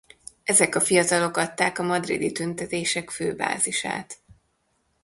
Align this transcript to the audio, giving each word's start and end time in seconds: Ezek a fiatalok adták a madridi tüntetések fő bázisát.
Ezek 0.43 0.75
a 0.75 0.79
fiatalok 0.79 1.37
adták 1.37 1.79
a 1.79 1.83
madridi 1.83 2.31
tüntetések 2.31 3.09
fő 3.09 3.35
bázisát. 3.35 4.17